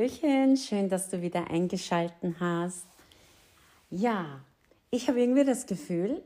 Hallöchen, 0.00 0.56
schön, 0.56 0.88
dass 0.88 1.10
du 1.10 1.20
wieder 1.20 1.50
eingeschalten 1.50 2.36
hast. 2.40 2.86
Ja, 3.90 4.40
ich 4.90 5.08
habe 5.08 5.20
irgendwie 5.20 5.44
das 5.44 5.66
Gefühl, 5.66 6.22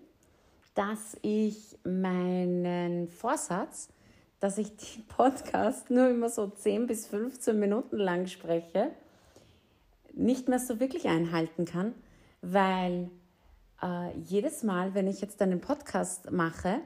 dass 0.76 1.16
ich 1.22 1.76
meinen 1.82 3.08
Vorsatz, 3.08 3.88
dass 4.38 4.58
ich 4.58 4.68
den 4.76 5.04
Podcast 5.08 5.90
nur 5.90 6.08
immer 6.08 6.28
so 6.28 6.46
10 6.46 6.86
bis 6.86 7.08
15 7.08 7.58
Minuten 7.58 7.96
lang 7.96 8.28
spreche, 8.28 8.92
nicht 10.12 10.46
mehr 10.46 10.60
so 10.60 10.78
wirklich 10.78 11.08
einhalten 11.08 11.64
kann, 11.64 11.94
weil 12.42 13.10
äh, 13.82 14.16
jedes 14.18 14.62
Mal, 14.62 14.94
wenn 14.94 15.08
ich 15.08 15.20
jetzt 15.20 15.42
einen 15.42 15.60
Podcast 15.60 16.30
mache, 16.30 16.78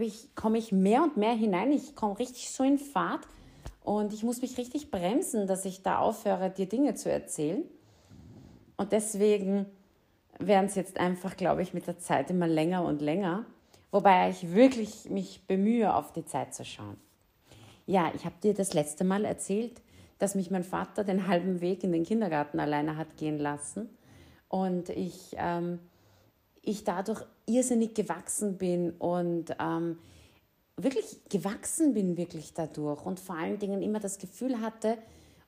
ich, 0.00 0.34
komme 0.34 0.58
ich 0.58 0.72
mehr 0.72 1.04
und 1.04 1.16
mehr 1.16 1.34
hinein. 1.34 1.70
Ich 1.70 1.94
komme 1.94 2.18
richtig 2.18 2.50
so 2.50 2.64
in 2.64 2.80
Fahrt 2.80 3.24
und 3.84 4.14
ich 4.14 4.22
muss 4.22 4.40
mich 4.40 4.56
richtig 4.56 4.90
bremsen, 4.90 5.46
dass 5.46 5.66
ich 5.66 5.82
da 5.82 5.98
aufhöre, 5.98 6.50
dir 6.50 6.66
Dinge 6.66 6.94
zu 6.94 7.10
erzählen. 7.10 7.62
Und 8.78 8.92
deswegen 8.92 9.66
werden 10.38 10.66
es 10.66 10.74
jetzt 10.74 10.98
einfach, 10.98 11.36
glaube 11.36 11.62
ich, 11.62 11.74
mit 11.74 11.86
der 11.86 11.98
Zeit 11.98 12.30
immer 12.30 12.48
länger 12.48 12.82
und 12.82 13.02
länger. 13.02 13.44
Wobei 13.90 14.30
ich 14.30 14.54
wirklich 14.54 15.10
mich 15.10 15.46
bemühe, 15.46 15.94
auf 15.94 16.12
die 16.12 16.24
Zeit 16.24 16.54
zu 16.54 16.64
schauen. 16.64 16.96
Ja, 17.86 18.10
ich 18.14 18.24
habe 18.24 18.34
dir 18.42 18.54
das 18.54 18.72
letzte 18.72 19.04
Mal 19.04 19.26
erzählt, 19.26 19.82
dass 20.18 20.34
mich 20.34 20.50
mein 20.50 20.64
Vater 20.64 21.04
den 21.04 21.28
halben 21.28 21.60
Weg 21.60 21.84
in 21.84 21.92
den 21.92 22.04
Kindergarten 22.04 22.58
alleine 22.60 22.96
hat 22.96 23.18
gehen 23.18 23.38
lassen 23.38 23.90
und 24.48 24.88
ich, 24.88 25.34
ähm, 25.36 25.78
ich 26.62 26.84
dadurch 26.84 27.22
irrsinnig 27.44 27.94
gewachsen 27.94 28.56
bin 28.56 28.92
und 28.92 29.54
ähm, 29.60 29.98
wirklich 30.76 31.20
gewachsen 31.28 31.94
bin, 31.94 32.16
wirklich 32.16 32.54
dadurch 32.54 33.04
und 33.06 33.20
vor 33.20 33.36
allen 33.36 33.58
Dingen 33.58 33.82
immer 33.82 34.00
das 34.00 34.18
Gefühl 34.18 34.60
hatte 34.60 34.98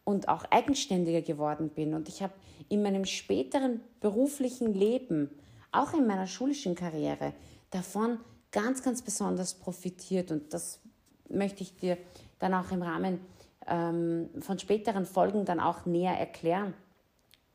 und 0.05 0.29
auch 0.29 0.45
eigenständiger 0.51 1.23
geworden 1.23 1.71
bin. 1.71 1.95
Und 1.95 2.09
ich 2.09 2.23
habe 2.23 2.33
in 2.69 2.83
meinem 2.83 3.05
späteren 3.05 3.81
beruflichen 4.01 4.73
Leben, 4.73 5.31
auch 5.73 5.95
in 5.95 6.07
meiner 6.07 6.27
schulischen 6.27 6.75
Karriere, 6.75 7.33
davon 7.71 8.21
ganz, 8.53 8.83
ganz 8.83 9.03
besonders 9.03 9.55
profitiert. 9.55 10.31
Und 10.31 10.55
das 10.55 10.81
möchte 11.29 11.63
ich 11.63 11.77
dir 11.77 11.99
dann 12.39 12.55
auch 12.55 12.71
im 12.71 12.83
Rahmen 12.83 13.21
ähm, 13.67 14.31
von 14.39 14.59
späteren 14.59 15.07
Folgen 15.07 15.45
dann 15.45 15.59
auch 15.59 15.87
näher 15.87 16.17
erklären, 16.17 16.75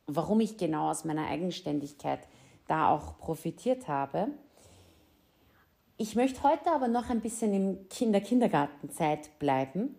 warum 0.07 0.41
ich 0.41 0.57
genau 0.57 0.89
aus 0.89 1.05
meiner 1.05 1.27
Eigenständigkeit 1.27 2.27
da 2.67 2.89
auch 2.89 3.17
profitiert 3.17 3.87
habe. 3.87 4.27
Ich 6.01 6.15
möchte 6.15 6.41
heute 6.41 6.71
aber 6.71 6.87
noch 6.87 7.11
ein 7.11 7.21
bisschen 7.21 7.53
in 7.53 7.87
Kinder-Kindergartenzeit 7.87 9.37
bleiben. 9.37 9.95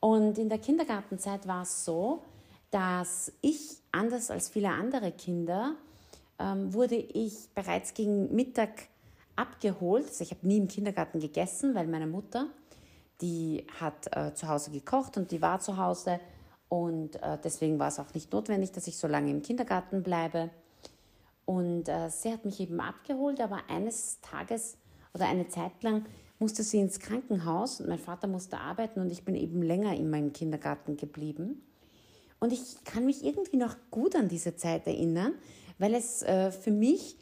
Und 0.00 0.38
in 0.38 0.48
der 0.48 0.58
Kindergartenzeit 0.58 1.46
war 1.46 1.62
es 1.62 1.84
so, 1.84 2.24
dass 2.72 3.30
ich, 3.42 3.76
anders 3.92 4.32
als 4.32 4.48
viele 4.48 4.70
andere 4.70 5.12
Kinder, 5.12 5.76
ähm, 6.40 6.74
wurde 6.74 6.96
ich 6.96 7.48
bereits 7.54 7.94
gegen 7.94 8.34
Mittag 8.34 8.88
abgeholt. 9.36 10.08
Also 10.08 10.24
ich 10.24 10.32
habe 10.32 10.44
nie 10.48 10.56
im 10.56 10.66
Kindergarten 10.66 11.20
gegessen, 11.20 11.76
weil 11.76 11.86
meine 11.86 12.08
Mutter, 12.08 12.48
die 13.20 13.68
hat 13.78 14.16
äh, 14.16 14.34
zu 14.34 14.48
Hause 14.48 14.72
gekocht 14.72 15.16
und 15.16 15.30
die 15.30 15.42
war 15.42 15.60
zu 15.60 15.76
Hause. 15.76 16.18
Und 16.68 17.22
äh, 17.22 17.38
deswegen 17.44 17.78
war 17.78 17.86
es 17.86 18.00
auch 18.00 18.12
nicht 18.14 18.32
notwendig, 18.32 18.72
dass 18.72 18.88
ich 18.88 18.98
so 18.98 19.06
lange 19.06 19.30
im 19.30 19.42
Kindergarten 19.42 20.02
bleibe. 20.02 20.50
Und 21.44 21.88
äh, 21.88 22.10
sie 22.10 22.32
hat 22.32 22.44
mich 22.44 22.58
eben 22.58 22.80
abgeholt, 22.80 23.40
aber 23.40 23.60
eines 23.68 24.20
Tages 24.22 24.76
oder 25.16 25.28
eine 25.28 25.48
Zeit 25.48 25.82
lang 25.82 26.04
musste 26.38 26.62
sie 26.62 26.78
ins 26.78 27.00
Krankenhaus 27.00 27.80
und 27.80 27.88
mein 27.88 27.98
Vater 27.98 28.26
musste 28.28 28.58
arbeiten 28.58 29.00
und 29.00 29.10
ich 29.10 29.24
bin 29.24 29.34
eben 29.34 29.62
länger 29.62 29.94
in 29.96 30.10
meinem 30.10 30.34
Kindergarten 30.34 30.98
geblieben. 30.98 31.62
Und 32.38 32.52
ich 32.52 32.84
kann 32.84 33.06
mich 33.06 33.24
irgendwie 33.24 33.56
noch 33.56 33.74
gut 33.90 34.14
an 34.14 34.28
diese 34.28 34.56
Zeit 34.56 34.86
erinnern, 34.86 35.32
weil 35.78 35.94
es 35.94 36.22
äh, 36.22 36.52
für 36.52 36.70
mich 36.70 37.16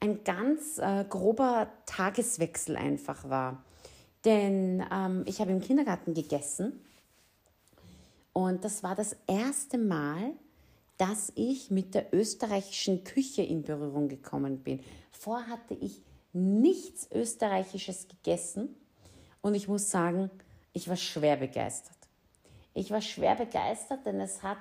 ein 0.00 0.24
ganz 0.24 0.78
äh, 0.78 1.04
grober 1.08 1.68
Tageswechsel 1.86 2.76
einfach 2.76 3.28
war. 3.28 3.64
Denn 4.24 4.84
ähm, 4.92 5.22
ich 5.26 5.40
habe 5.40 5.52
im 5.52 5.60
Kindergarten 5.60 6.12
gegessen 6.12 6.80
und 8.32 8.64
das 8.64 8.82
war 8.82 8.96
das 8.96 9.16
erste 9.28 9.78
Mal, 9.78 10.32
dass 10.98 11.30
ich 11.36 11.70
mit 11.70 11.94
der 11.94 12.12
österreichischen 12.12 13.04
Küche 13.04 13.42
in 13.42 13.62
Berührung 13.62 14.08
gekommen 14.08 14.58
bin. 14.58 14.80
Vorher 15.12 15.46
hatte 15.46 15.74
ich 15.74 16.02
nichts 16.36 17.08
Österreichisches 17.10 18.08
gegessen 18.08 18.76
und 19.40 19.54
ich 19.54 19.68
muss 19.68 19.90
sagen, 19.90 20.30
ich 20.72 20.88
war 20.88 20.96
schwer 20.96 21.36
begeistert. 21.36 21.96
Ich 22.74 22.90
war 22.90 23.00
schwer 23.00 23.34
begeistert, 23.34 24.04
denn 24.04 24.20
es 24.20 24.42
hat 24.42 24.58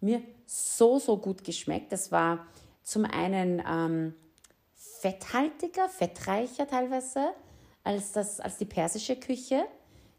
mir 0.00 0.20
so, 0.44 0.98
so 0.98 1.16
gut 1.16 1.42
geschmeckt. 1.42 1.92
Es 1.92 2.12
war 2.12 2.46
zum 2.82 3.06
einen 3.06 3.62
ähm, 3.66 4.14
fetthaltiger, 4.74 5.88
fettreicher 5.88 6.66
teilweise 6.66 7.30
als, 7.82 8.12
das, 8.12 8.40
als 8.40 8.58
die 8.58 8.66
persische 8.66 9.16
Küche, 9.16 9.64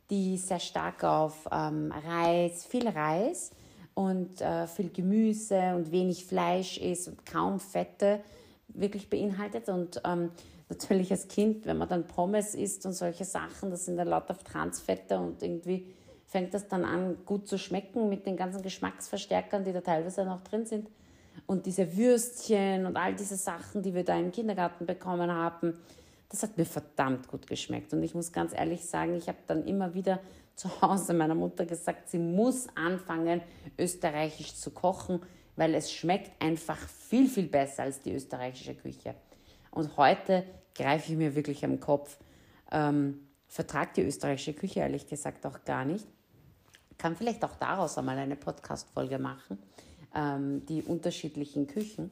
die 0.09 0.37
sehr 0.37 0.59
stark 0.59 1.03
auf 1.03 1.47
ähm, 1.51 1.93
Reis, 2.05 2.65
viel 2.65 2.87
Reis 2.87 3.51
und 3.93 4.41
äh, 4.41 4.65
viel 4.67 4.89
Gemüse 4.89 5.75
und 5.75 5.91
wenig 5.91 6.25
Fleisch 6.25 6.77
ist 6.77 7.07
und 7.07 7.25
kaum 7.25 7.59
Fette 7.59 8.21
wirklich 8.67 9.09
beinhaltet. 9.09 9.69
Und 9.69 10.01
ähm, 10.05 10.31
natürlich 10.69 11.11
als 11.11 11.27
Kind, 11.27 11.65
wenn 11.65 11.77
man 11.77 11.87
dann 11.87 12.07
Pommes 12.07 12.55
isst 12.55 12.85
und 12.85 12.93
solche 12.93 13.25
Sachen, 13.25 13.69
das 13.69 13.85
sind 13.85 13.97
dann 13.97 14.07
lauter 14.07 14.37
Transfette 14.37 15.19
und 15.19 15.41
irgendwie 15.41 15.87
fängt 16.25 16.53
das 16.53 16.67
dann 16.67 16.83
an, 16.83 17.17
gut 17.25 17.47
zu 17.47 17.57
schmecken 17.57 18.09
mit 18.09 18.25
den 18.25 18.35
ganzen 18.35 18.61
Geschmacksverstärkern, 18.61 19.63
die 19.63 19.71
da 19.71 19.81
teilweise 19.81 20.25
noch 20.25 20.41
drin 20.41 20.65
sind. 20.65 20.89
Und 21.45 21.65
diese 21.65 21.95
Würstchen 21.95 22.85
und 22.85 22.97
all 22.97 23.15
diese 23.15 23.37
Sachen, 23.37 23.81
die 23.81 23.93
wir 23.93 24.03
da 24.03 24.19
im 24.19 24.31
Kindergarten 24.31 24.85
bekommen 24.85 25.31
haben, 25.31 25.77
das 26.29 26.43
hat 26.43 26.57
mir 26.57 26.65
verdammt 26.65 27.29
gut 27.29 27.47
geschmeckt. 27.47 27.93
Und 27.93 28.03
ich 28.03 28.13
muss 28.13 28.33
ganz 28.33 28.53
ehrlich 28.53 28.83
sagen, 28.83 29.15
ich 29.15 29.29
habe 29.29 29.37
dann 29.47 29.65
immer 29.65 29.93
wieder 29.93 30.19
zu 30.55 30.81
Hause 30.81 31.13
meiner 31.13 31.35
Mutter 31.35 31.65
gesagt, 31.65 32.09
sie 32.09 32.19
muss 32.19 32.67
anfangen, 32.75 33.41
österreichisch 33.77 34.55
zu 34.55 34.71
kochen, 34.71 35.21
weil 35.55 35.73
es 35.75 35.91
schmeckt 35.91 36.31
einfach 36.41 36.77
viel, 36.77 37.29
viel 37.29 37.47
besser 37.47 37.83
als 37.83 38.01
die 38.01 38.13
österreichische 38.13 38.75
Küche. 38.75 39.15
Und 39.77 39.95
heute 39.95 40.43
greife 40.73 41.11
ich 41.11 41.17
mir 41.19 41.35
wirklich 41.35 41.63
am 41.63 41.79
Kopf. 41.79 42.17
Ähm, 42.71 43.27
vertrag 43.47 43.93
die 43.93 44.01
österreichische 44.01 44.53
Küche 44.53 44.79
ehrlich 44.79 45.05
gesagt 45.05 45.45
auch 45.45 45.63
gar 45.65 45.85
nicht. 45.85 46.07
Kann 46.97 47.15
vielleicht 47.15 47.45
auch 47.45 47.53
daraus 47.59 47.95
einmal 47.99 48.17
eine 48.17 48.35
Podcast-Folge 48.35 49.19
machen, 49.19 49.59
ähm, 50.15 50.65
die 50.65 50.81
unterschiedlichen 50.81 51.67
Küchen. 51.67 52.09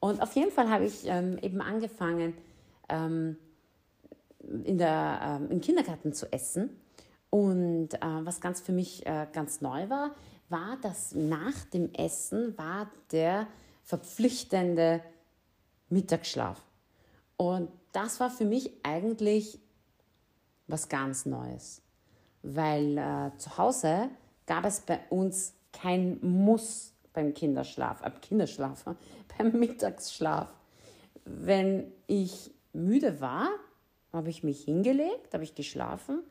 Und 0.00 0.22
auf 0.22 0.34
jeden 0.34 0.50
Fall 0.50 0.70
habe 0.70 0.86
ich 0.86 1.04
ähm, 1.04 1.36
eben 1.42 1.60
angefangen, 1.60 2.32
ähm, 2.88 3.36
in 4.64 4.78
der, 4.78 5.20
ähm, 5.22 5.50
im 5.50 5.60
Kindergarten 5.60 6.14
zu 6.14 6.32
essen. 6.32 6.70
Und 7.28 7.92
äh, 7.92 7.98
was 8.00 8.40
ganz 8.40 8.62
für 8.62 8.72
mich 8.72 9.04
äh, 9.04 9.26
ganz 9.30 9.60
neu 9.60 9.90
war, 9.90 10.14
war, 10.48 10.78
dass 10.80 11.14
nach 11.14 11.66
dem 11.66 11.92
Essen 11.92 12.56
war 12.56 12.90
der 13.12 13.46
verpflichtende 13.84 15.02
Mittagsschlaf. 15.90 16.62
Und 17.38 17.70
das 17.92 18.20
war 18.20 18.30
für 18.30 18.44
mich 18.44 18.72
eigentlich 18.82 19.58
was 20.66 20.88
ganz 20.88 21.24
Neues, 21.24 21.80
weil 22.42 22.98
äh, 22.98 23.30
zu 23.38 23.56
Hause 23.56 24.10
gab 24.44 24.66
es 24.66 24.80
bei 24.80 25.00
uns 25.08 25.54
kein 25.72 26.18
Muss 26.20 26.92
beim 27.12 27.32
Kinderschlaf, 27.32 28.02
äh, 28.02 28.10
Kinderschlaf, 28.20 28.84
beim 29.38 29.58
Mittagsschlaf. 29.58 30.52
Wenn 31.24 31.92
ich 32.06 32.50
müde 32.72 33.20
war, 33.20 33.48
habe 34.12 34.30
ich 34.30 34.42
mich 34.42 34.64
hingelegt, 34.64 35.32
habe 35.32 35.44
ich 35.44 35.54
geschlafen 35.54 36.22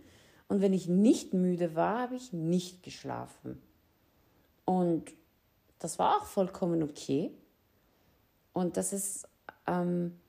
und 0.49 0.61
wenn 0.61 0.73
ich 0.73 0.89
nicht 0.89 1.33
müde 1.33 1.73
war, 1.73 2.01
habe 2.01 2.15
ich 2.15 2.33
nicht 2.33 2.83
geschlafen. 2.83 3.61
Und 4.65 5.13
das 5.79 5.99
war 5.99 6.17
auch 6.17 6.25
vollkommen 6.25 6.83
okay. 6.83 7.31
Und 8.51 8.75
das 8.75 8.91
ist 8.91 9.27
ähm, 9.67 10.19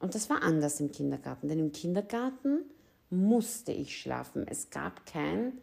und 0.00 0.14
das 0.14 0.30
war 0.30 0.42
anders 0.42 0.80
im 0.80 0.92
Kindergarten, 0.92 1.48
denn 1.48 1.58
im 1.58 1.72
Kindergarten 1.72 2.64
musste 3.10 3.72
ich 3.72 3.98
schlafen. 4.00 4.46
Es 4.46 4.70
gab 4.70 5.06
kein 5.06 5.58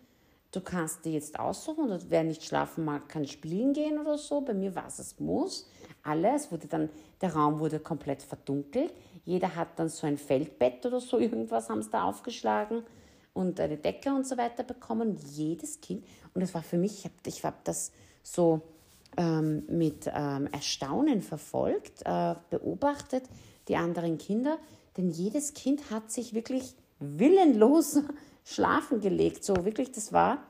du 0.55 0.61
kannst 0.61 1.03
dir 1.03 1.11
jetzt 1.11 1.37
aussuchen 1.37 1.91
und 1.91 2.09
wer 2.09 2.23
nicht 2.23 2.43
schlafen 2.43 2.85
mag, 2.85 3.09
kann 3.09 3.27
spielen 3.27 3.73
gehen 3.73 3.99
oder 3.99 4.17
so. 4.17 4.41
Bei 4.41 4.53
mir 4.53 4.73
war 4.73 4.87
es, 4.87 4.99
es 4.99 5.19
muss. 5.19 5.69
Alles 6.03 6.51
wurde 6.51 6.67
dann, 6.67 6.89
der 7.21 7.33
Raum 7.33 7.59
wurde 7.59 7.79
komplett 7.79 8.21
verdunkelt. 8.21 8.93
Jeder 9.25 9.55
hat 9.55 9.67
dann 9.77 9.89
so 9.89 10.07
ein 10.07 10.17
Feldbett 10.17 10.85
oder 10.85 11.01
so, 11.01 11.19
irgendwas 11.19 11.69
haben 11.69 11.81
sie 11.81 11.89
da 11.89 12.03
aufgeschlagen 12.03 12.83
und 13.33 13.59
eine 13.59 13.77
Decke 13.77 14.13
und 14.13 14.25
so 14.25 14.37
weiter 14.37 14.63
bekommen. 14.63 15.17
Jedes 15.33 15.81
Kind, 15.81 16.05
und 16.33 16.41
das 16.41 16.53
war 16.53 16.63
für 16.63 16.77
mich, 16.77 16.99
ich 16.99 17.05
habe 17.05 17.15
ich 17.25 17.43
hab 17.43 17.65
das 17.65 17.91
so 18.23 18.61
ähm, 19.17 19.65
mit 19.67 20.09
ähm, 20.13 20.47
Erstaunen 20.51 21.21
verfolgt, 21.21 22.03
äh, 22.05 22.35
beobachtet, 22.49 23.23
die 23.67 23.75
anderen 23.75 24.17
Kinder, 24.17 24.59
denn 24.97 25.09
jedes 25.09 25.53
Kind 25.53 25.91
hat 25.91 26.11
sich 26.11 26.33
wirklich 26.33 26.75
willenlos 26.99 27.99
schlafen 28.43 29.01
gelegt. 29.01 29.43
So 29.43 29.65
wirklich, 29.65 29.91
das 29.91 30.13
war 30.13 30.43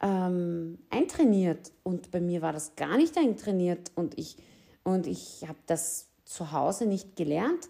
ähm, 0.00 0.78
eintrainiert. 0.88 1.72
Und 1.82 2.10
bei 2.10 2.20
mir 2.20 2.42
war 2.42 2.52
das 2.52 2.76
gar 2.76 2.96
nicht 2.96 3.16
eintrainiert. 3.16 3.92
Und 3.94 4.18
ich, 4.18 4.36
und 4.82 5.06
ich 5.06 5.44
habe 5.46 5.58
das 5.66 6.08
zu 6.24 6.52
Hause 6.52 6.86
nicht 6.86 7.16
gelernt. 7.16 7.68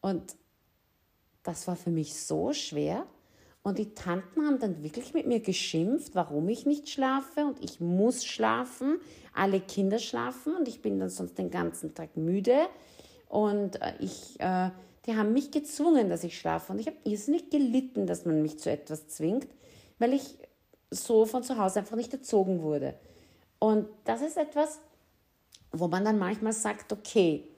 Und 0.00 0.36
das 1.42 1.66
war 1.66 1.76
für 1.76 1.90
mich 1.90 2.14
so 2.14 2.52
schwer. 2.52 3.06
Und 3.62 3.78
die 3.78 3.94
Tanten 3.94 4.46
haben 4.46 4.60
dann 4.60 4.84
wirklich 4.84 5.12
mit 5.12 5.26
mir 5.26 5.40
geschimpft, 5.40 6.14
warum 6.14 6.48
ich 6.48 6.66
nicht 6.66 6.88
schlafe 6.88 7.44
und 7.46 7.64
ich 7.64 7.80
muss 7.80 8.24
schlafen. 8.24 9.00
Alle 9.34 9.60
Kinder 9.60 9.98
schlafen 9.98 10.54
und 10.54 10.68
ich 10.68 10.82
bin 10.82 11.00
dann 11.00 11.10
sonst 11.10 11.36
den 11.36 11.50
ganzen 11.50 11.92
Tag 11.92 12.16
müde. 12.16 12.68
Und 13.28 13.80
äh, 13.82 13.94
ich, 14.00 14.38
äh, 14.40 14.70
die 15.06 15.16
haben 15.16 15.32
mich 15.32 15.50
gezwungen, 15.50 16.08
dass 16.08 16.24
ich 16.24 16.38
schlafe. 16.38 16.72
Und 16.72 16.78
ich 16.78 16.86
habe 16.86 16.96
irrsinnig 17.04 17.50
gelitten, 17.50 18.06
dass 18.06 18.24
man 18.24 18.42
mich 18.42 18.58
zu 18.58 18.70
etwas 18.70 19.08
zwingt, 19.08 19.48
weil 19.98 20.12
ich 20.12 20.38
so 20.90 21.26
von 21.26 21.42
zu 21.42 21.58
Hause 21.58 21.80
einfach 21.80 21.96
nicht 21.96 22.12
erzogen 22.12 22.62
wurde. 22.62 22.94
Und 23.58 23.88
das 24.04 24.22
ist 24.22 24.36
etwas, 24.36 24.80
wo 25.72 25.88
man 25.88 26.04
dann 26.04 26.18
manchmal 26.18 26.52
sagt, 26.52 26.92
okay, 26.92 27.48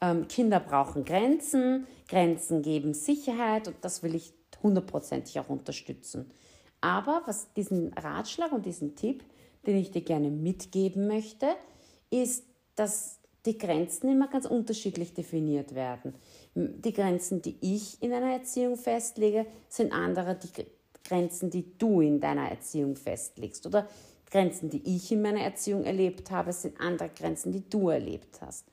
ähm, 0.00 0.28
Kinder 0.28 0.60
brauchen 0.60 1.04
Grenzen, 1.04 1.86
Grenzen 2.08 2.62
geben 2.62 2.94
Sicherheit 2.94 3.68
und 3.68 3.76
das 3.82 4.02
will 4.02 4.14
ich 4.14 4.32
hundertprozentig 4.62 5.38
auch 5.40 5.48
unterstützen. 5.48 6.30
Aber 6.80 7.22
was 7.26 7.52
diesen 7.54 7.92
Ratschlag 7.94 8.52
und 8.52 8.64
diesen 8.64 8.94
Tipp, 8.94 9.24
den 9.66 9.76
ich 9.76 9.90
dir 9.90 10.02
gerne 10.02 10.30
mitgeben 10.30 11.08
möchte, 11.08 11.48
ist, 12.10 12.44
dass 12.76 13.17
die 13.48 13.56
Grenzen 13.56 14.10
immer 14.10 14.28
ganz 14.28 14.44
unterschiedlich 14.44 15.14
definiert 15.14 15.74
werden. 15.74 16.14
Die 16.54 16.92
Grenzen, 16.92 17.40
die 17.40 17.56
ich 17.62 18.02
in 18.02 18.12
einer 18.12 18.32
Erziehung 18.32 18.76
festlege, 18.76 19.46
sind 19.70 19.92
andere 19.92 20.34
die 20.34 20.66
Grenzen, 21.02 21.48
die 21.48 21.78
du 21.78 22.02
in 22.02 22.20
deiner 22.20 22.50
Erziehung 22.50 22.94
festlegst. 22.94 23.66
Oder 23.66 23.88
Grenzen, 24.30 24.68
die 24.68 24.82
ich 24.84 25.10
in 25.10 25.22
meiner 25.22 25.40
Erziehung 25.40 25.84
erlebt 25.84 26.30
habe, 26.30 26.52
sind 26.52 26.78
andere 26.78 27.08
Grenzen, 27.08 27.50
die 27.52 27.66
du 27.70 27.88
erlebt 27.88 28.42
hast. 28.42 28.66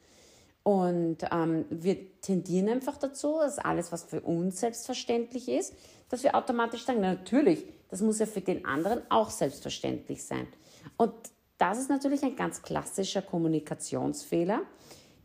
Und 0.63 1.19
ähm, 1.31 1.63
wir 1.69 2.19
tendieren 2.19 2.67
einfach 2.67 2.97
dazu, 2.97 3.37
dass 3.39 3.59
alles, 3.59 3.93
was 3.93 4.03
für 4.03 4.19
uns 4.19 4.59
selbstverständlich 4.59 5.47
ist, 5.47 5.73
dass 6.09 6.23
wir 6.23 6.35
automatisch 6.35 6.83
sagen, 6.83 6.99
natürlich, 6.99 7.63
das 7.89 8.01
muss 8.01 8.19
ja 8.19 8.25
für 8.25 8.41
den 8.41 8.65
anderen 8.65 9.03
auch 9.09 9.29
selbstverständlich 9.29 10.25
sein. 10.25 10.47
Und 10.97 11.13
das 11.57 11.79
ist 11.79 11.89
natürlich 11.89 12.23
ein 12.23 12.35
ganz 12.35 12.61
klassischer 12.61 13.21
Kommunikationsfehler, 13.21 14.61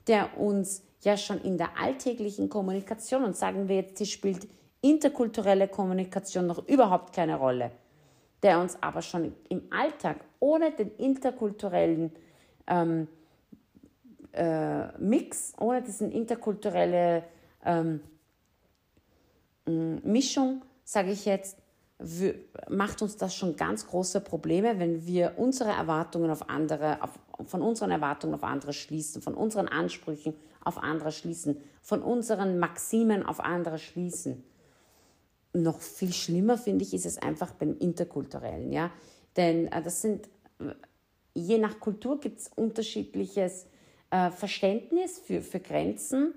der 0.07 0.39
uns 0.39 0.83
ja 1.03 1.17
schon 1.17 1.41
in 1.41 1.59
der 1.59 1.79
alltäglichen 1.79 2.49
Kommunikation, 2.49 3.25
und 3.25 3.37
sagen 3.37 3.69
wir 3.69 3.77
jetzt, 3.77 4.01
die 4.01 4.07
spielt 4.07 4.49
interkulturelle 4.81 5.69
Kommunikation 5.69 6.47
noch 6.47 6.67
überhaupt 6.69 7.15
keine 7.15 7.37
Rolle, 7.37 7.71
der 8.43 8.61
uns 8.61 8.83
aber 8.83 9.03
schon 9.03 9.35
im 9.49 9.63
Alltag 9.71 10.17
ohne 10.39 10.71
den 10.71 10.91
interkulturellen 10.97 12.13
ähm, 12.67 13.09
äh, 14.33 14.87
Mix, 14.99 15.53
ohne 15.59 15.83
diesen 15.83 16.13
interkulturelle 16.13 17.25
ähm, 17.65 18.01
Mischung, 19.67 20.63
sage 20.85 21.11
ich 21.11 21.25
jetzt, 21.25 21.59
macht 22.69 23.03
uns 23.03 23.17
das 23.17 23.35
schon 23.35 23.57
ganz 23.57 23.87
große 23.87 24.21
Probleme, 24.21 24.79
wenn 24.79 25.07
wir 25.07 25.35
unsere 25.37 25.71
Erwartungen 25.71 26.31
auf 26.31 26.49
andere, 26.49 27.03
auf, 27.03 27.11
von 27.47 27.63
unseren 27.63 27.91
Erwartungen 27.91 28.35
auf 28.35 28.45
andere 28.45 28.73
schließen, 28.73 29.23
von 29.23 29.35
unseren 29.35 29.69
Ansprüchen 29.69 30.35
auf 30.65 30.79
andere 30.79 31.13
schließen, 31.13 31.59
von 31.83 32.03
unseren 32.03 32.59
Maximen 32.59 33.25
auf 33.25 33.41
andere 33.41 33.79
schließen. 33.79 34.45
Noch 35.53 35.81
viel 35.81 36.13
schlimmer 36.13 36.57
finde 36.57 36.85
ich 36.85 36.95
ist 36.95 37.07
es 37.07 37.19
einfach 37.19 37.53
beim 37.53 37.77
interkulturellen, 37.79 38.73
ja, 38.73 38.91
denn 39.37 39.67
äh, 39.67 39.83
das 39.83 40.01
sind 40.01 40.29
je 41.35 41.59
nach 41.59 41.81
Kultur 41.81 42.21
gibt 42.21 42.41
es 42.41 42.49
unterschiedliches 42.55 43.67
äh, 44.11 44.31
Verständnis 44.31 45.19
für, 45.19 45.43
für 45.43 45.61
Grenzen, 45.61 46.35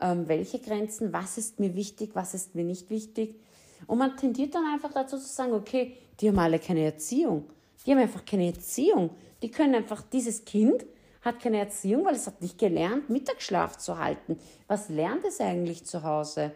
ähm, 0.00 0.28
welche 0.28 0.58
Grenzen, 0.58 1.12
was 1.12 1.38
ist 1.38 1.60
mir 1.60 1.74
wichtig, 1.74 2.10
was 2.14 2.34
ist 2.34 2.54
mir 2.54 2.64
nicht 2.64 2.90
wichtig. 2.90 3.40
Und 3.86 3.98
man 3.98 4.16
tendiert 4.16 4.54
dann 4.54 4.64
einfach 4.66 4.92
dazu 4.92 5.18
zu 5.18 5.28
sagen, 5.28 5.52
okay, 5.52 5.96
die 6.20 6.28
haben 6.28 6.38
alle 6.38 6.58
keine 6.58 6.84
Erziehung. 6.84 7.50
Die 7.84 7.90
haben 7.90 7.98
einfach 7.98 8.24
keine 8.24 8.46
Erziehung. 8.46 9.10
Die 9.42 9.50
können 9.50 9.74
einfach, 9.74 10.02
dieses 10.02 10.44
Kind 10.44 10.84
hat 11.22 11.40
keine 11.40 11.58
Erziehung, 11.58 12.04
weil 12.04 12.14
es 12.14 12.26
hat 12.26 12.40
nicht 12.40 12.58
gelernt, 12.58 13.10
Mittagsschlaf 13.10 13.76
zu 13.76 13.98
halten. 13.98 14.38
Was 14.68 14.88
lernt 14.88 15.24
es 15.24 15.40
eigentlich 15.40 15.84
zu 15.84 16.02
Hause? 16.02 16.52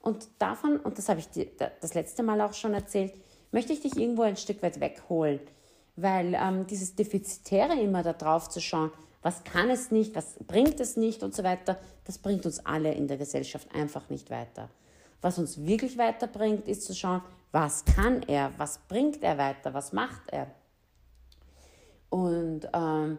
Und 0.00 0.28
davon, 0.38 0.78
und 0.78 0.96
das 0.96 1.08
habe 1.08 1.20
ich 1.20 1.28
dir 1.28 1.46
das 1.80 1.94
letzte 1.94 2.22
Mal 2.22 2.40
auch 2.40 2.54
schon 2.54 2.72
erzählt, 2.72 3.12
möchte 3.52 3.72
ich 3.72 3.80
dich 3.80 3.96
irgendwo 3.96 4.22
ein 4.22 4.36
Stück 4.36 4.62
weit 4.62 4.80
wegholen. 4.80 5.40
Weil 5.96 6.34
ähm, 6.34 6.66
dieses 6.66 6.94
Defizitäre 6.94 7.78
immer 7.78 8.02
da 8.02 8.12
drauf 8.14 8.48
zu 8.48 8.60
schauen, 8.60 8.90
was 9.22 9.44
kann 9.44 9.68
es 9.68 9.90
nicht, 9.90 10.14
was 10.14 10.36
bringt 10.46 10.80
es 10.80 10.96
nicht 10.96 11.22
und 11.22 11.34
so 11.34 11.42
weiter, 11.42 11.78
das 12.04 12.18
bringt 12.18 12.46
uns 12.46 12.64
alle 12.64 12.94
in 12.94 13.06
der 13.06 13.18
Gesellschaft 13.18 13.68
einfach 13.74 14.08
nicht 14.08 14.30
weiter. 14.30 14.70
Was 15.20 15.38
uns 15.38 15.64
wirklich 15.64 15.98
weiterbringt, 15.98 16.66
ist 16.68 16.84
zu 16.84 16.94
schauen, 16.94 17.22
was 17.52 17.84
kann 17.84 18.22
er, 18.22 18.52
was 18.56 18.78
bringt 18.88 19.22
er 19.22 19.38
weiter, 19.38 19.74
was 19.74 19.92
macht 19.92 20.22
er. 20.30 20.46
Und 22.08 22.68
ähm, 22.72 23.18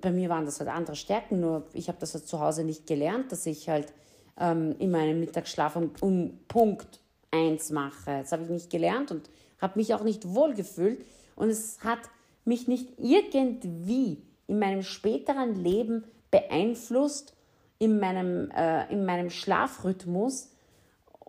bei 0.00 0.10
mir 0.10 0.28
waren 0.28 0.44
das 0.44 0.60
halt 0.60 0.70
andere 0.70 0.96
Stärken, 0.96 1.40
nur 1.40 1.66
ich 1.72 1.88
habe 1.88 1.98
das 1.98 2.14
halt 2.14 2.26
zu 2.26 2.40
Hause 2.40 2.64
nicht 2.64 2.86
gelernt, 2.86 3.32
dass 3.32 3.46
ich 3.46 3.68
halt 3.68 3.92
ähm, 4.38 4.74
in 4.78 4.90
meinem 4.90 5.20
Mittagsschlaf 5.20 5.76
um, 5.76 5.92
um 6.00 6.38
Punkt 6.48 7.00
1 7.30 7.70
mache. 7.70 8.20
Das 8.20 8.32
habe 8.32 8.44
ich 8.44 8.50
nicht 8.50 8.70
gelernt 8.70 9.10
und 9.10 9.28
habe 9.60 9.78
mich 9.78 9.94
auch 9.94 10.02
nicht 10.02 10.34
wohlgefühlt. 10.34 11.04
Und 11.36 11.50
es 11.50 11.82
hat 11.84 12.00
mich 12.44 12.68
nicht 12.68 12.88
irgendwie 12.98 14.22
in 14.46 14.58
meinem 14.58 14.82
späteren 14.82 15.54
Leben 15.54 16.04
beeinflusst, 16.30 17.34
in 17.78 18.00
meinem, 18.00 18.50
äh, 18.50 18.90
in 18.92 19.04
meinem 19.04 19.30
Schlafrhythmus 19.30 20.50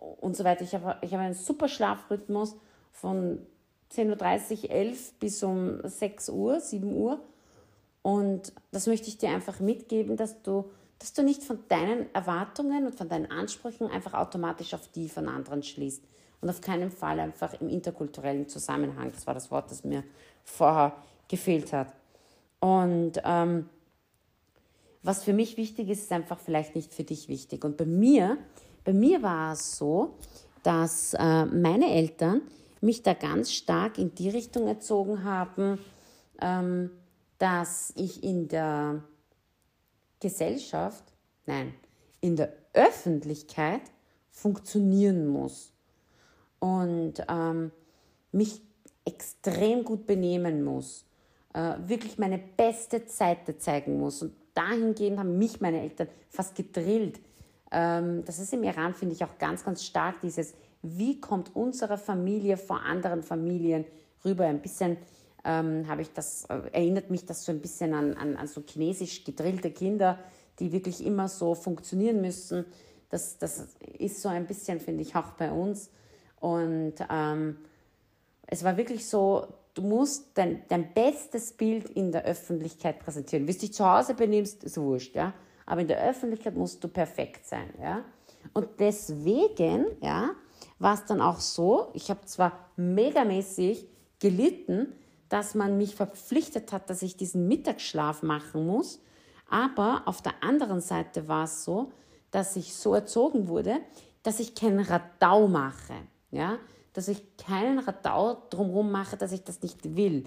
und 0.00 0.36
so 0.36 0.44
weiter. 0.44 0.62
Ich 0.62 0.74
habe 0.74 0.96
ich 1.02 1.12
hab 1.12 1.20
einen 1.20 1.34
super 1.34 1.68
Schlafrhythmus 1.68 2.56
von 2.92 3.38
10.30 3.92 4.64
Uhr, 4.64 4.70
11 4.70 5.12
bis 5.14 5.42
um 5.42 5.80
6 5.82 6.30
Uhr, 6.30 6.60
7 6.60 6.92
Uhr. 6.94 7.20
Und 8.02 8.52
das 8.72 8.86
möchte 8.86 9.08
ich 9.08 9.18
dir 9.18 9.30
einfach 9.30 9.60
mitgeben, 9.60 10.16
dass 10.16 10.42
du, 10.42 10.70
dass 10.98 11.12
du 11.12 11.22
nicht 11.22 11.42
von 11.42 11.58
deinen 11.68 12.12
Erwartungen 12.14 12.86
und 12.86 12.94
von 12.94 13.08
deinen 13.08 13.30
Ansprüchen 13.30 13.88
einfach 13.88 14.14
automatisch 14.14 14.72
auf 14.74 14.88
die 14.88 15.08
von 15.08 15.28
anderen 15.28 15.62
schließt. 15.62 16.02
Und 16.40 16.48
auf 16.48 16.62
keinen 16.62 16.90
Fall 16.90 17.20
einfach 17.20 17.60
im 17.60 17.68
interkulturellen 17.68 18.48
Zusammenhang. 18.48 19.12
Das 19.12 19.26
war 19.26 19.34
das 19.34 19.50
Wort, 19.50 19.70
das 19.70 19.84
mir 19.84 20.02
vorher 20.44 20.96
gefehlt 21.28 21.74
hat. 21.74 21.92
Und 22.60 23.20
ähm, 23.24 23.68
was 25.02 25.22
für 25.24 25.34
mich 25.34 25.58
wichtig 25.58 25.90
ist, 25.90 26.02
ist 26.02 26.12
einfach 26.12 26.38
vielleicht 26.38 26.74
nicht 26.74 26.94
für 26.94 27.04
dich 27.04 27.28
wichtig. 27.28 27.64
Und 27.64 27.76
bei 27.76 27.84
mir, 27.84 28.38
bei 28.84 28.92
mir 28.92 29.22
war 29.22 29.52
es 29.52 29.76
so, 29.76 30.14
dass 30.62 31.14
äh, 31.14 31.46
meine 31.46 31.90
Eltern 31.92 32.42
mich 32.80 33.02
da 33.02 33.14
ganz 33.14 33.52
stark 33.52 33.98
in 33.98 34.14
die 34.14 34.28
Richtung 34.28 34.66
erzogen 34.66 35.24
haben, 35.24 35.78
ähm, 36.40 36.90
dass 37.38 37.92
ich 37.96 38.22
in 38.22 38.48
der 38.48 39.02
Gesellschaft, 40.20 41.04
nein, 41.46 41.74
in 42.20 42.36
der 42.36 42.52
Öffentlichkeit 42.74 43.82
funktionieren 44.30 45.26
muss 45.26 45.72
und 46.58 47.14
ähm, 47.28 47.72
mich 48.32 48.60
extrem 49.04 49.84
gut 49.84 50.06
benehmen 50.06 50.62
muss 50.62 51.04
äh, 51.52 51.74
wirklich 51.86 52.18
meine 52.18 52.38
beste 52.38 53.02
Seite 53.06 53.58
zeigen 53.58 53.98
muss. 53.98 54.22
Und 54.22 54.32
dahingehend 54.54 55.18
haben 55.18 55.38
mich 55.38 55.60
meine 55.60 55.82
Eltern 55.82 56.08
fast 56.28 56.54
gedrillt. 56.54 57.20
Ähm, 57.70 58.24
das 58.24 58.38
ist 58.38 58.52
im 58.52 58.62
Iran, 58.64 58.94
finde 58.94 59.14
ich, 59.14 59.24
auch 59.24 59.38
ganz, 59.38 59.64
ganz 59.64 59.84
stark, 59.84 60.20
dieses, 60.20 60.54
wie 60.82 61.20
kommt 61.20 61.54
unsere 61.54 61.98
Familie 61.98 62.56
vor 62.56 62.82
anderen 62.82 63.22
Familien 63.22 63.84
rüber? 64.24 64.46
Ein 64.46 64.62
bisschen 64.62 64.96
ähm, 65.44 65.86
habe 65.88 66.02
ich 66.02 66.12
das, 66.12 66.44
äh, 66.46 66.60
erinnert 66.72 67.10
mich 67.10 67.26
das 67.26 67.44
so 67.44 67.52
ein 67.52 67.60
bisschen 67.60 67.94
an, 67.94 68.14
an, 68.14 68.36
an 68.36 68.46
so 68.46 68.62
chinesisch 68.62 69.24
gedrillte 69.24 69.70
Kinder, 69.70 70.18
die 70.58 70.72
wirklich 70.72 71.04
immer 71.04 71.28
so 71.28 71.54
funktionieren 71.54 72.20
müssen. 72.20 72.64
Das, 73.08 73.38
das 73.38 73.68
ist 73.98 74.22
so 74.22 74.28
ein 74.28 74.46
bisschen, 74.46 74.80
finde 74.80 75.02
ich, 75.02 75.16
auch 75.16 75.32
bei 75.32 75.50
uns. 75.50 75.90
Und 76.38 76.94
ähm, 77.10 77.56
es 78.46 78.64
war 78.64 78.76
wirklich 78.76 79.06
so, 79.08 79.46
du 79.74 79.82
musst 79.82 80.30
dein, 80.34 80.62
dein 80.68 80.92
bestes 80.92 81.52
Bild 81.52 81.88
in 81.90 82.12
der 82.12 82.24
Öffentlichkeit 82.24 82.98
präsentieren. 82.98 83.46
Wie 83.46 83.52
du 83.52 83.58
dich 83.58 83.72
zu 83.72 83.88
Hause 83.88 84.14
benimmst, 84.14 84.64
ist 84.64 84.78
wurscht, 84.78 85.14
ja. 85.14 85.32
Aber 85.70 85.82
in 85.82 85.86
der 85.86 86.02
Öffentlichkeit 86.02 86.56
musst 86.56 86.82
du 86.82 86.88
perfekt 86.88 87.46
sein, 87.46 87.72
ja. 87.80 88.02
Und 88.54 88.80
deswegen, 88.80 89.86
ja, 90.02 90.30
war 90.80 90.94
es 90.94 91.04
dann 91.04 91.20
auch 91.20 91.38
so, 91.38 91.90
ich 91.94 92.10
habe 92.10 92.24
zwar 92.24 92.70
megamäßig 92.74 93.86
gelitten, 94.18 94.92
dass 95.28 95.54
man 95.54 95.76
mich 95.76 95.94
verpflichtet 95.94 96.72
hat, 96.72 96.90
dass 96.90 97.02
ich 97.02 97.16
diesen 97.16 97.46
Mittagsschlaf 97.46 98.24
machen 98.24 98.66
muss, 98.66 99.00
aber 99.48 100.02
auf 100.06 100.22
der 100.22 100.42
anderen 100.42 100.80
Seite 100.80 101.28
war 101.28 101.44
es 101.44 101.62
so, 101.62 101.92
dass 102.32 102.56
ich 102.56 102.74
so 102.74 102.92
erzogen 102.92 103.46
wurde, 103.46 103.78
dass 104.24 104.40
ich 104.40 104.56
keinen 104.56 104.80
Radau 104.80 105.46
mache, 105.46 105.94
ja, 106.32 106.58
dass 106.94 107.06
ich 107.06 107.36
keinen 107.36 107.78
Radau 107.78 108.42
drumherum 108.50 108.90
mache, 108.90 109.16
dass 109.16 109.30
ich 109.30 109.44
das 109.44 109.62
nicht 109.62 109.94
will. 109.94 110.24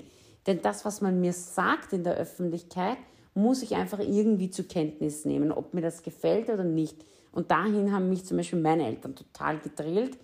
Denn 0.48 0.62
das, 0.62 0.86
was 0.86 1.02
man 1.02 1.20
mir 1.20 1.34
sagt 1.34 1.92
in 1.92 2.06
der 2.06 2.16
Öffentlichkeit, 2.16 2.98
muss 3.34 3.64
ich 3.64 3.76
einfach 3.76 4.00
irgendwie 4.00 4.50
zur 4.50 4.68
Kenntnis 4.68 5.26
nehmen, 5.26 5.52
ob 5.52 5.74
mir 5.74 5.82
das 5.82 6.04
gefällt 6.04 6.50
oder 6.50 6.64
nicht. 6.64 7.04
Und 7.32 7.52
dahin 7.52 7.92
haben 7.92 8.10
mich 8.10 8.26
zum 8.26 8.38
Beispiel 8.38 8.60
meine 8.60 8.86
Eltern 8.86 9.16
total 9.16 9.60
gedrillt, 9.60 10.18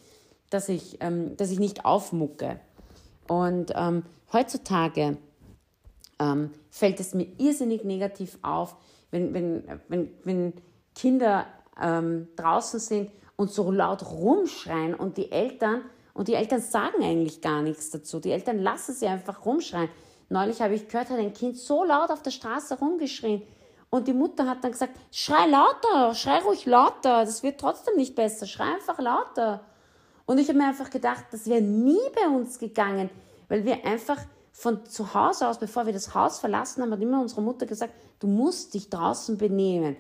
dass 0.50 0.70
ich, 0.70 0.98
ähm, 1.02 1.36
dass 1.38 1.52
ich 1.52 1.60
nicht 1.60 1.86
aufmucke. 1.86 2.60
Und 3.28 3.74
ähm, 3.76 4.04
heutzutage 4.32 5.18
ähm, 6.20 6.52
fällt 6.70 7.00
es 7.00 7.14
mir 7.14 7.28
irrsinnig 7.38 7.84
negativ 7.84 8.38
auf, 8.42 8.76
wenn, 9.12 9.34
wenn, 9.34 9.64
wenn, 9.88 10.12
wenn 10.24 10.54
Kinder 10.94 11.48
ähm, 11.82 12.28
draußen 12.36 12.80
sind 12.80 13.12
und 13.36 13.52
so 13.52 13.72
laut 13.72 14.04
rumschreien 14.12 14.94
und 14.94 15.18
die 15.18 15.32
Eltern, 15.32 15.82
und 16.14 16.28
die 16.28 16.34
Eltern 16.34 16.60
sagen 16.60 17.02
eigentlich 17.02 17.40
gar 17.40 17.62
nichts 17.62 17.92
dazu. 17.92 18.20
Die 18.20 18.32
Eltern 18.32 18.60
lassen 18.60 18.94
sie 18.94 19.08
einfach 19.08 19.46
rumschreien. 19.46 19.90
Neulich 20.30 20.62
habe 20.62 20.76
ich 20.76 20.88
gehört, 20.88 21.10
hat 21.10 21.18
ein 21.18 21.34
Kind 21.34 21.58
so 21.58 21.84
laut 21.84 22.12
auf 22.12 22.22
der 22.22 22.32
Straße 22.32 22.78
rumgeschrien. 22.78 23.42
Und 23.90 24.08
die 24.08 24.14
Mutter 24.14 24.48
hat 24.48 24.64
dann 24.64 24.72
gesagt, 24.72 24.94
schrei 25.12 25.48
lauter, 25.48 26.14
schrei 26.14 26.40
ruhig 26.40 26.66
lauter, 26.68 27.26
das 27.26 27.42
wird 27.42 27.60
trotzdem 27.60 27.96
nicht 27.96 28.16
besser, 28.16 28.46
schrei 28.46 28.76
einfach 28.76 29.00
lauter. 29.00 29.62
Und 30.28 30.38
ich 30.38 30.48
habe 30.48 30.60
mir 30.60 30.68
einfach 30.68 30.92
gedacht, 30.92 31.26
das 31.32 31.48
wäre 31.48 31.62
nie 31.62 31.98
bei 32.14 32.30
uns 32.30 32.60
gegangen, 32.60 33.10
weil 33.48 33.66
wir 33.66 33.84
einfach 33.84 34.20
von 34.52 34.86
zu 34.86 35.16
Hause 35.16 35.48
aus, 35.48 35.58
bevor 35.58 35.88
wir 35.88 35.94
das 35.94 36.14
Haus 36.14 36.40
verlassen 36.40 36.84
haben, 36.84 36.92
hat 36.92 37.02
immer 37.02 37.20
unsere 37.20 37.42
Mutter 37.42 37.66
gesagt, 37.66 37.94
du 38.20 38.28
musst 38.28 38.76
dich 38.76 38.92
draußen 38.92 39.40
benehmen. 39.40 39.98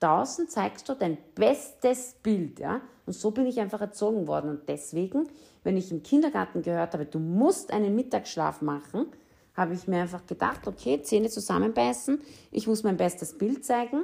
Draußen 0.00 0.48
zeigst 0.48 0.88
du 0.88 0.94
dein 0.94 1.18
bestes 1.34 2.14
Bild, 2.22 2.60
ja. 2.60 2.80
Und 3.04 3.12
so 3.12 3.30
bin 3.30 3.46
ich 3.46 3.60
einfach 3.60 3.80
erzogen 3.80 4.26
worden. 4.26 4.50
Und 4.50 4.68
deswegen, 4.68 5.28
wenn 5.64 5.76
ich 5.76 5.90
im 5.90 6.02
Kindergarten 6.02 6.62
gehört 6.62 6.94
habe, 6.94 7.04
du 7.04 7.18
musst 7.18 7.72
einen 7.72 7.94
Mittagsschlaf 7.94 8.62
machen, 8.62 9.06
habe 9.56 9.74
ich 9.74 9.88
mir 9.88 10.02
einfach 10.02 10.26
gedacht, 10.26 10.66
okay, 10.66 11.02
Zähne 11.02 11.30
zusammenbeißen, 11.30 12.20
ich 12.50 12.66
muss 12.66 12.82
mein 12.82 12.96
bestes 12.96 13.36
Bild 13.36 13.64
zeigen. 13.64 14.02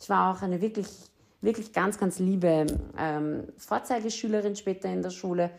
Ich 0.00 0.08
war 0.08 0.34
auch 0.34 0.42
eine 0.42 0.60
wirklich, 0.60 0.88
wirklich 1.40 1.72
ganz, 1.72 1.98
ganz 1.98 2.18
liebe 2.18 2.66
ähm, 2.98 3.44
Vorzeigeschülerin 3.56 4.56
später 4.56 4.88
in 4.88 5.02
der 5.02 5.10
Schule. 5.10 5.50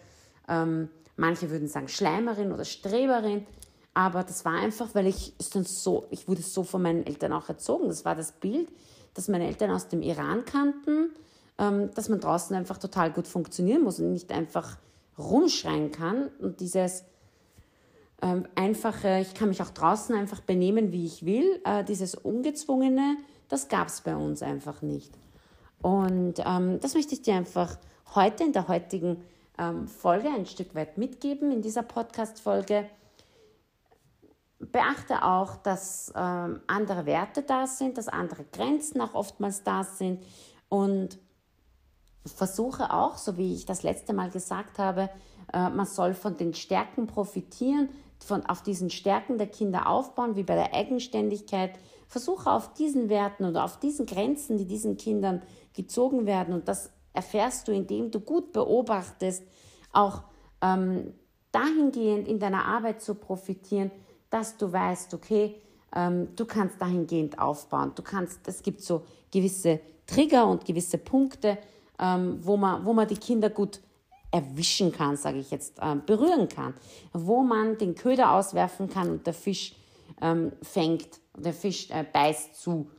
Ähm, 0.47 0.89
manche 1.15 1.49
würden 1.49 1.67
sagen 1.67 1.87
Schleimerin 1.87 2.51
oder 2.51 2.65
Streberin. 2.65 3.45
Aber 3.93 4.23
das 4.23 4.43
war 4.43 4.53
einfach, 4.53 4.93
weil 4.93 5.07
ich 5.07 5.39
ist 5.39 5.55
dann 5.55 5.63
so, 5.63 6.05
ich 6.09 6.27
wurde 6.27 6.41
so 6.41 6.63
von 6.63 6.81
meinen 6.81 7.05
Eltern 7.05 7.31
auch 7.31 7.47
erzogen. 7.47 7.87
Das 7.87 8.03
war 8.03 8.15
das 8.15 8.33
Bild, 8.33 8.67
das 9.13 9.29
meine 9.29 9.47
Eltern 9.47 9.71
aus 9.71 9.87
dem 9.87 10.01
Iran 10.01 10.43
kannten, 10.43 11.11
ähm, 11.57 11.91
dass 11.93 12.09
man 12.09 12.19
draußen 12.19 12.55
einfach 12.55 12.77
total 12.77 13.11
gut 13.11 13.27
funktionieren 13.27 13.83
muss 13.83 13.99
und 13.99 14.11
nicht 14.11 14.31
einfach 14.31 14.77
rumschreien 15.17 15.91
kann. 15.91 16.29
Und 16.39 16.59
dieses, 16.59 17.05
ähm, 18.25 18.47
einfache, 18.55 19.19
ich 19.19 19.35
kann 19.35 19.49
mich 19.49 19.61
auch 19.61 19.69
draußen 19.69 20.15
einfach 20.15 20.39
benehmen, 20.39 20.91
wie 20.91 21.05
ich 21.05 21.25
will. 21.25 21.61
Äh, 21.63 21.83
dieses 21.83 22.15
Ungezwungene, 22.15 23.17
das 23.49 23.67
gab 23.67 23.87
es 23.87 24.01
bei 24.01 24.15
uns 24.15 24.41
einfach 24.41 24.81
nicht. 24.81 25.13
Und 25.81 26.41
ähm, 26.43 26.79
das 26.79 26.95
möchte 26.95 27.13
ich 27.13 27.21
dir 27.21 27.35
einfach 27.35 27.77
heute 28.15 28.43
in 28.43 28.53
der 28.53 28.67
heutigen 28.67 29.21
ähm, 29.59 29.87
Folge 29.87 30.29
ein 30.29 30.47
Stück 30.47 30.73
weit 30.73 30.97
mitgeben, 30.97 31.51
in 31.51 31.61
dieser 31.61 31.83
Podcast-Folge. 31.83 32.89
Beachte 34.57 35.23
auch, 35.23 35.57
dass 35.57 36.11
ähm, 36.15 36.61
andere 36.65 37.05
Werte 37.05 37.43
da 37.43 37.67
sind, 37.67 37.99
dass 37.99 38.07
andere 38.07 38.45
Grenzen 38.45 39.01
auch 39.01 39.13
oftmals 39.13 39.63
da 39.63 39.83
sind 39.83 40.23
und 40.69 41.19
versuche 42.25 42.91
auch, 42.91 43.17
so 43.17 43.37
wie 43.37 43.53
ich 43.53 43.67
das 43.67 43.83
letzte 43.83 44.13
Mal 44.13 44.31
gesagt 44.31 44.79
habe, 44.79 45.11
äh, 45.53 45.69
man 45.69 45.85
soll 45.85 46.15
von 46.15 46.37
den 46.37 46.55
Stärken 46.55 47.05
profitieren, 47.05 47.89
von, 48.19 48.45
auf 48.45 48.61
diesen 48.61 48.89
Stärken 48.89 49.37
der 49.37 49.47
Kinder 49.47 49.87
aufbauen, 49.87 50.35
wie 50.35 50.43
bei 50.43 50.55
der 50.55 50.73
Eigenständigkeit. 50.73 51.77
Versuche 52.07 52.51
auf 52.51 52.73
diesen 52.73 53.09
Werten 53.09 53.45
oder 53.45 53.63
auf 53.63 53.79
diesen 53.79 54.05
Grenzen, 54.05 54.57
die 54.57 54.65
diesen 54.65 54.97
Kindern 54.97 55.41
gezogen 55.73 56.25
werden, 56.25 56.53
und 56.53 56.67
das 56.67 56.91
erfährst 57.13 57.67
du, 57.67 57.71
indem 57.71 58.11
du 58.11 58.19
gut 58.19 58.51
beobachtest, 58.51 59.43
auch 59.91 60.23
ähm, 60.61 61.13
dahingehend 61.51 62.27
in 62.27 62.39
deiner 62.39 62.65
Arbeit 62.65 63.01
zu 63.01 63.15
profitieren, 63.15 63.91
dass 64.29 64.57
du 64.57 64.71
weißt, 64.71 65.13
okay, 65.13 65.61
ähm, 65.95 66.35
du 66.35 66.45
kannst 66.45 66.81
dahingehend 66.81 67.39
aufbauen. 67.39 67.93
Du 67.95 68.03
kannst, 68.03 68.47
es 68.47 68.61
gibt 68.61 68.81
so 68.81 69.03
gewisse 69.31 69.79
Trigger 70.05 70.47
und 70.47 70.65
gewisse 70.65 70.97
Punkte, 70.97 71.57
ähm, 71.99 72.39
wo, 72.41 72.57
man, 72.57 72.85
wo 72.85 72.93
man 72.93 73.07
die 73.07 73.17
Kinder 73.17 73.49
gut 73.49 73.79
erwischen 74.35 74.91
kann, 74.91 75.15
sage 75.15 75.39
ich 75.39 75.49
jetzt, 75.49 75.79
äh, 75.79 75.95
berühren 75.95 76.49
kann, 76.49 76.73
wo 77.13 77.41
man 77.41 77.77
den 77.77 77.95
Köder 77.95 78.33
auswerfen 78.33 78.89
kann 78.89 79.09
und 79.09 79.25
der 79.25 79.33
Fisch 79.33 79.75
ähm, 80.21 80.51
fängt, 80.61 81.21
der 81.37 81.53
Fisch 81.53 81.89
äh, 81.89 82.03
beißt 82.11 82.55
zu. 82.55 82.89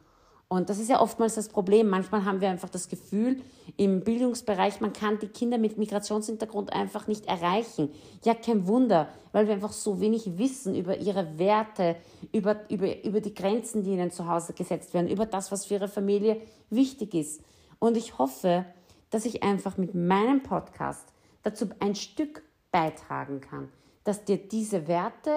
Und 0.49 0.71
das 0.71 0.79
ist 0.79 0.89
ja 0.89 1.01
oftmals 1.01 1.35
das 1.35 1.49
Problem. 1.49 1.89
Manchmal 1.89 2.25
haben 2.25 2.41
wir 2.41 2.49
einfach 2.49 2.71
das 2.71 2.89
Gefühl 2.89 3.43
im 3.77 4.03
Bildungsbereich, 4.03 4.81
man 4.81 4.93
kann 4.93 5.19
die 5.19 5.27
Kinder 5.27 5.59
mit 5.59 5.77
Migrationshintergrund 5.77 6.73
einfach 6.73 7.07
nicht 7.09 7.27
erreichen. 7.27 7.91
Ja, 8.25 8.33
kein 8.33 8.67
Wunder, 8.67 9.09
weil 9.33 9.49
wir 9.49 9.55
einfach 9.55 9.73
so 9.73 10.01
wenig 10.01 10.39
wissen 10.39 10.75
über 10.75 10.97
ihre 10.99 11.39
Werte, 11.39 11.97
über, 12.33 12.61
über, 12.71 13.05
über 13.05 13.21
die 13.21 13.35
Grenzen, 13.35 13.83
die 13.83 13.91
ihnen 13.91 14.13
zu 14.13 14.27
Hause 14.29 14.53
gesetzt 14.53 14.95
werden, 14.95 15.09
über 15.09 15.27
das, 15.27 15.51
was 15.51 15.67
für 15.67 15.75
ihre 15.75 15.89
Familie 15.89 16.41
wichtig 16.71 17.13
ist. 17.15 17.43
Und 17.79 17.97
ich 17.97 18.17
hoffe, 18.19 18.65
dass 19.11 19.25
ich 19.25 19.43
einfach 19.43 19.77
mit 19.77 19.95
meinem 19.95 20.43
Podcast 20.43 21.13
dazu 21.47 21.69
ein 21.79 21.95
Stück 21.95 22.43
beitragen 22.73 23.41
kann, 23.41 23.69
dass 24.03 24.25
dir 24.25 24.37
diese 24.37 24.89
Werte, 24.89 25.31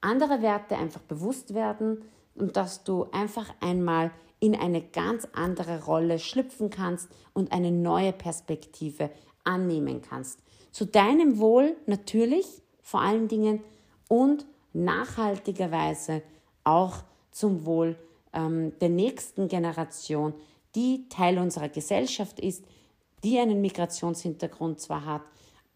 andere 0.00 0.40
Werte 0.40 0.76
einfach 0.76 1.00
bewusst 1.00 1.52
werden 1.52 2.04
und 2.36 2.56
dass 2.56 2.84
du 2.84 3.06
einfach 3.10 3.52
einmal 3.60 4.12
in 4.38 4.54
eine 4.54 4.80
ganz 4.80 5.26
andere 5.32 5.84
Rolle 5.84 6.20
schlüpfen 6.20 6.70
kannst 6.70 7.08
und 7.34 7.52
eine 7.52 7.72
neue 7.72 8.12
Perspektive 8.12 9.10
annehmen 9.42 10.00
kannst. 10.00 10.38
Zu 10.70 10.86
deinem 10.86 11.38
Wohl 11.40 11.76
natürlich 11.86 12.62
vor 12.80 13.00
allen 13.00 13.26
Dingen 13.26 13.64
und 14.08 14.46
nachhaltigerweise 14.72 16.22
auch 16.62 17.02
zum 17.32 17.66
Wohl 17.66 17.96
ähm, 18.32 18.78
der 18.78 18.90
nächsten 18.90 19.48
Generation, 19.48 20.34
die 20.76 21.08
Teil 21.08 21.38
unserer 21.38 21.68
Gesellschaft 21.68 22.38
ist, 22.38 22.64
die 23.22 23.38
einen 23.38 23.60
Migrationshintergrund 23.60 24.80
zwar 24.80 25.04
hat, 25.04 25.22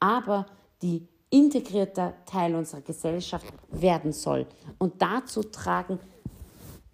aber 0.00 0.46
die 0.82 1.06
integrierter 1.30 2.14
Teil 2.26 2.54
unserer 2.54 2.82
Gesellschaft 2.82 3.52
werden 3.70 4.12
soll. 4.12 4.46
Und 4.78 5.02
dazu 5.02 5.42
tragen 5.42 5.98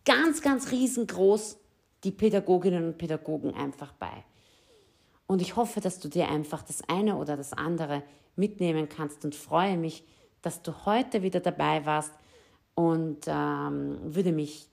ganz, 0.05 0.41
ganz 0.41 0.71
riesengroß 0.71 1.59
die 2.05 2.11
Pädagoginnen 2.11 2.87
und 2.87 2.99
Pädagogen 2.99 3.55
einfach 3.55 3.93
bei. 3.93 4.25
Und 5.27 5.43
ich 5.43 5.57
hoffe, 5.57 5.81
dass 5.81 6.01
du 6.01 6.09
dir 6.09 6.29
einfach 6.29 6.63
das 6.63 6.83
eine 6.89 7.17
oder 7.17 7.37
das 7.37 7.53
andere 7.53 8.03
mitnehmen 8.35 8.89
kannst 8.89 9.25
und 9.25 9.35
freue 9.35 9.77
mich, 9.77 10.05
dass 10.43 10.63
du 10.63 10.87
heute 10.87 11.23
wieder 11.23 11.41
dabei 11.41 11.85
warst 11.85 12.13
und 12.75 13.27
ähm, 13.27 13.99
würde 14.03 14.33
mich 14.33 14.69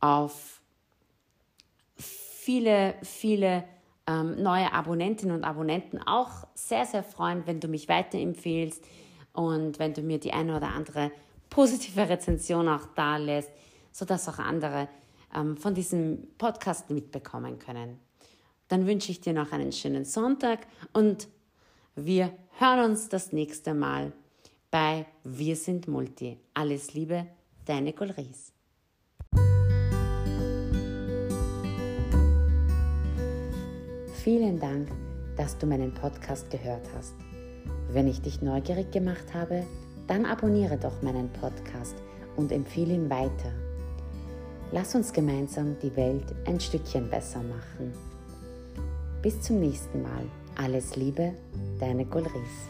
auf 0.00 0.60
viele, 1.96 2.94
viele 3.02 3.64
ähm, 4.08 4.42
neue 4.42 4.72
Abonnentinnen 4.72 5.36
und 5.36 5.44
Abonnenten 5.44 6.00
auch 6.00 6.46
sehr, 6.54 6.86
sehr 6.86 7.02
freuen, 7.02 7.46
wenn 7.46 7.60
du 7.60 7.68
mich 7.68 7.88
weiterempfehlst 7.88 8.82
und 9.34 9.78
wenn 9.78 9.92
du 9.92 10.00
mir 10.00 10.18
die 10.18 10.32
eine 10.32 10.56
oder 10.56 10.68
andere 10.68 11.12
positive 11.50 12.08
Rezension 12.08 12.68
auch 12.68 12.86
da 12.94 13.18
lässt, 13.18 13.50
sodass 13.92 14.28
auch 14.28 14.38
andere 14.38 14.88
ähm, 15.34 15.56
von 15.56 15.74
diesem 15.74 16.26
Podcast 16.38 16.90
mitbekommen 16.90 17.58
können. 17.58 17.98
Dann 18.68 18.86
wünsche 18.86 19.12
ich 19.12 19.20
dir 19.20 19.34
noch 19.34 19.52
einen 19.52 19.72
schönen 19.72 20.04
Sonntag 20.04 20.66
und 20.92 21.28
wir 21.94 22.32
hören 22.58 22.90
uns 22.90 23.08
das 23.08 23.32
nächste 23.32 23.74
Mal 23.74 24.12
bei 24.70 25.06
Wir 25.24 25.56
sind 25.56 25.88
Multi. 25.88 26.38
Alles 26.54 26.94
Liebe, 26.94 27.26
deine 27.64 27.92
Golries. 27.92 28.57
Vielen 34.28 34.60
Dank, 34.60 34.90
dass 35.38 35.56
du 35.56 35.64
meinen 35.66 35.94
Podcast 35.94 36.50
gehört 36.50 36.86
hast. 36.94 37.14
Wenn 37.90 38.06
ich 38.06 38.20
dich 38.20 38.42
neugierig 38.42 38.92
gemacht 38.92 39.32
habe, 39.32 39.64
dann 40.06 40.26
abonniere 40.26 40.76
doch 40.76 41.00
meinen 41.00 41.30
Podcast 41.32 41.94
und 42.36 42.52
empfehle 42.52 42.92
ihn 42.92 43.08
weiter. 43.08 43.50
Lass 44.70 44.94
uns 44.94 45.14
gemeinsam 45.14 45.78
die 45.82 45.96
Welt 45.96 46.26
ein 46.46 46.60
Stückchen 46.60 47.08
besser 47.08 47.38
machen. 47.38 47.94
Bis 49.22 49.40
zum 49.40 49.60
nächsten 49.60 50.02
Mal. 50.02 50.26
Alles 50.56 50.94
Liebe, 50.94 51.32
deine 51.80 52.04
Gulris. 52.04 52.68